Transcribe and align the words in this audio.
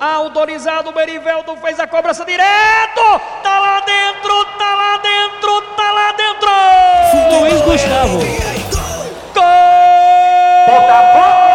Autorizado, 0.00 0.90
o 0.90 0.94
Merivelto 0.94 1.56
fez 1.56 1.80
a 1.80 1.86
cobrança 1.86 2.24
direto. 2.24 3.20
Tá 3.42 3.58
lá 3.58 3.80
dentro, 3.80 4.44
tá 4.58 4.74
lá 4.74 4.96
dentro, 4.98 5.62
tá 5.76 5.92
lá 5.92 6.12
dentro. 6.12 7.40
Luiz 7.40 7.60
Gustavo. 7.62 8.20
É 10.68 11.45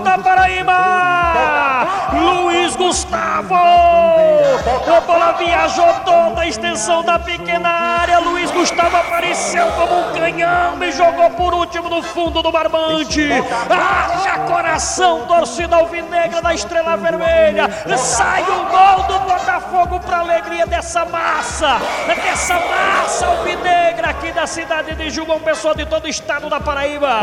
Da 0.00 0.16
Paraíba. 0.16 1.86
Luiz 2.12 2.76
Gustavo. 2.76 3.54
A 3.54 5.00
bola 5.00 5.32
viajou 5.32 5.92
toda 6.04 6.42
a 6.42 6.46
extensão 6.46 7.02
da 7.02 7.18
pequena 7.18 7.68
área. 7.68 8.18
Luiz 8.20 8.50
Gustavo 8.50 8.96
apareceu 8.96 9.66
como 9.72 9.98
um 10.00 10.12
canhão 10.12 10.82
e 10.82 10.92
jogou 10.92 11.30
por 11.30 11.52
último 11.52 11.88
no 11.88 12.02
fundo 12.02 12.42
do 12.42 12.52
barbante. 12.52 13.28
Haja 13.68 14.38
coração, 14.46 15.26
torcida 15.26 15.76
alvinegra 15.76 16.40
da 16.40 16.54
Estrela 16.54 16.96
Vermelha. 16.96 17.68
Sai 17.96 18.42
o 18.42 18.66
gol 18.66 19.02
do 19.04 19.18
Botafogo 19.20 20.00
para 20.00 20.18
alegria 20.18 20.66
dessa 20.66 21.04
massa, 21.04 21.78
dessa 22.06 22.54
massa 22.54 23.26
alvinegra 23.26 24.10
aqui 24.10 24.32
da 24.32 24.46
cidade 24.46 24.94
de 24.94 25.10
João 25.10 25.40
Pessoa, 25.40 25.74
de 25.74 25.84
todo 25.86 26.04
o 26.04 26.08
estado 26.08 26.48
da 26.48 26.60
Paraíba. 26.60 27.20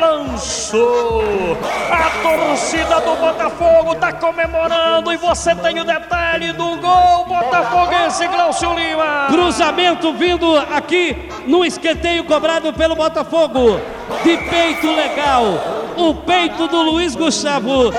Balançou. 0.00 1.22
A 1.90 2.22
torcida 2.22 3.00
do 3.00 3.16
Botafogo 3.16 3.92
está 3.92 4.12
comemorando 4.12 5.12
e 5.12 5.16
você 5.16 5.54
tem 5.54 5.78
o 5.78 5.84
detalhe 5.84 6.52
do 6.54 6.76
gol 6.78 7.26
botafoguense 7.26 8.26
Glaucio 8.26 8.72
Lima. 8.72 9.26
Cruzamento 9.28 10.12
vindo 10.14 10.56
aqui 10.74 11.28
no 11.46 11.64
escanteio 11.64 12.24
cobrado 12.24 12.72
pelo 12.72 12.96
Botafogo. 12.96 13.78
De 14.24 14.36
peito 14.36 14.90
legal. 14.90 15.44
O 15.96 16.14
peito 16.14 16.66
do 16.66 16.82
Luiz 16.82 17.14
Gustavo. 17.14 17.92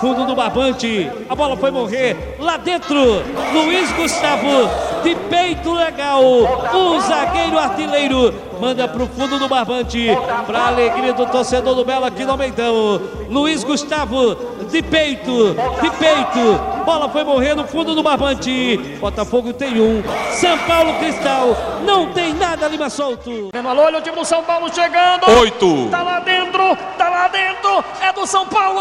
Fundo 0.00 0.26
do 0.26 0.34
barbante. 0.34 1.10
A 1.28 1.34
bola 1.34 1.56
foi 1.56 1.70
morrer 1.70 2.36
lá 2.40 2.56
dentro. 2.56 3.22
Luiz 3.52 3.90
Gustavo. 3.92 4.85
De 5.06 5.14
peito 5.14 5.72
legal. 5.72 6.20
O 6.20 7.00
zagueiro 7.00 7.56
artilheiro. 7.56 8.34
Manda 8.60 8.88
pro 8.88 9.06
fundo 9.06 9.38
do 9.38 9.46
barbante. 9.46 10.08
Pra 10.44 10.66
alegria 10.66 11.12
do 11.12 11.24
torcedor 11.26 11.76
do 11.76 11.84
Belo 11.84 12.06
aqui 12.06 12.24
no 12.24 12.32
Almeidão. 12.32 13.00
Luiz 13.30 13.62
Gustavo. 13.62 14.34
De 14.68 14.82
peito. 14.82 15.54
De 15.80 15.90
peito. 15.90 16.60
Bola 16.84 17.08
foi 17.08 17.22
morrer 17.22 17.54
no 17.54 17.68
fundo 17.68 17.94
do 17.94 18.02
barbante. 18.02 18.78
Botafogo 18.98 19.52
tem 19.52 19.80
um. 19.80 20.02
São 20.32 20.58
Paulo 20.66 20.94
Cristal. 20.94 21.56
Não 21.84 22.12
tem 22.12 22.34
nada, 22.34 22.66
Lima 22.66 22.90
Solto. 22.90 23.50
Alô, 23.54 23.82
olha 23.82 23.98
o 23.98 24.02
time 24.02 24.16
do 24.16 24.24
São 24.24 24.42
Paulo 24.42 24.68
chegando. 24.74 25.30
Oito. 25.38 25.88
Tá 25.88 26.02
lá 26.02 26.18
dentro, 26.18 26.76
tá 26.98 27.08
lá 27.08 27.28
dentro. 27.28 27.84
É 28.00 28.12
do 28.12 28.26
São 28.26 28.44
Paulo. 28.44 28.80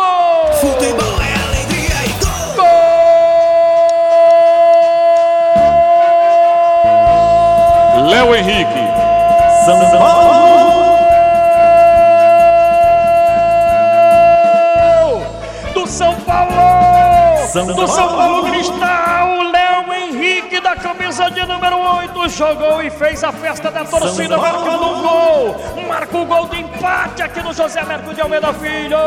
Futebol 0.59 1.15
Léo 8.16 8.34
Henrique. 8.34 8.80
São 9.66 9.78
Paulo. 9.92 10.96
do 15.74 15.86
São 15.86 16.16
Paulo! 16.22 17.48
São 17.52 17.68
do 17.68 17.86
São 17.86 18.08
Paulo. 18.16 18.50
Cristal, 18.50 19.44
Léo 19.52 19.75
Henrique 20.56 20.62
da 20.62 20.76
camisa 20.76 21.30
de 21.30 21.46
número 21.46 21.78
8 21.78 22.30
jogou 22.30 22.82
e 22.82 22.90
fez 22.90 23.24
a 23.24 23.32
festa 23.32 23.70
da 23.70 23.84
torcida 23.84 24.38
marcando 24.38 24.86
um 24.86 25.02
gol. 25.02 25.56
Marca 25.88 26.18
o 26.18 26.26
gol 26.26 26.48
de 26.48 26.62
empate 26.62 27.22
aqui 27.22 27.42
no 27.42 27.54
José 27.54 27.84
Mercúrio 27.84 28.16
de 28.16 28.22
Almeida 28.22 28.54
Filho. 28.54 28.98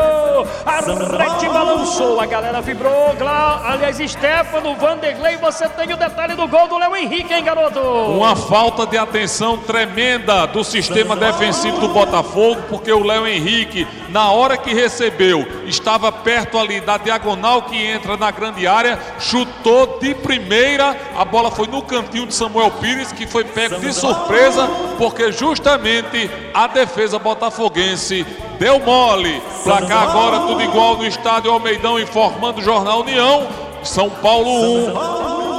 A 0.65 0.79
rede 0.79 1.45
Paulo. 1.45 1.53
balançou, 1.53 2.21
a 2.21 2.25
galera 2.25 2.61
vibrou. 2.61 3.13
Glau, 3.17 3.61
aliás, 3.65 3.97
Stefano, 3.97 4.75
Vanderlei, 4.75 5.37
você 5.37 5.67
tem 5.69 5.93
o 5.93 5.97
detalhe 5.97 6.35
do 6.35 6.47
gol 6.47 6.67
do 6.67 6.77
Léo 6.77 6.95
Henrique, 6.95 7.33
hein, 7.33 7.43
garoto? 7.43 7.79
Uma 7.79 8.35
falta 8.35 8.85
de 8.85 8.97
atenção 8.97 9.57
tremenda 9.57 10.45
do 10.47 10.63
sistema 10.63 11.15
defensivo 11.15 11.79
do 11.79 11.89
Botafogo, 11.89 12.61
porque 12.69 12.91
o 12.91 13.03
Léo 13.03 13.27
Henrique, 13.27 13.87
na 14.09 14.31
hora 14.31 14.57
que 14.57 14.73
recebeu, 14.73 15.47
estava 15.65 16.11
perto 16.11 16.57
ali 16.57 16.81
da 16.81 16.97
diagonal 16.97 17.63
que 17.63 17.77
entra 17.77 18.17
na 18.17 18.31
grande 18.31 18.67
área, 18.67 18.99
chutou 19.19 19.99
de 19.99 20.13
primeira, 20.15 20.97
a 21.15 21.23
bola 21.23 21.51
foi 21.51 21.67
no 21.67 21.81
cantinho 21.81 22.27
de 22.27 22.33
Samuel 22.33 22.71
Pires, 22.71 23.11
que 23.11 23.27
foi 23.27 23.43
pego 23.43 23.79
de 23.79 23.93
surpresa, 23.93 24.67
porque 24.97 25.31
justamente 25.31 26.29
a 26.53 26.67
defesa 26.67 27.19
botafoguense 27.19 28.25
deu 28.59 28.79
mole. 28.79 29.41
Placar 29.63 30.09
agora 30.09 30.39
tudo 30.39 30.61
igual 30.61 30.97
no 30.97 31.05
estádio 31.05 31.51
Almeidão, 31.51 31.99
informando 31.99 32.59
o 32.59 32.63
Jornal 32.63 33.01
União. 33.01 33.47
São 33.83 34.09
Paulo 34.09 34.49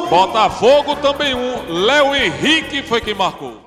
1, 0.07 0.09
Botafogo 0.11 0.97
também 0.97 1.35
um. 1.35 1.85
Léo 1.85 2.15
Henrique 2.15 2.83
foi 2.83 3.01
quem 3.01 3.15
marcou. 3.15 3.61